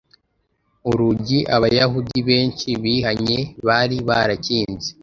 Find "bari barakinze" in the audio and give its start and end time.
3.67-4.89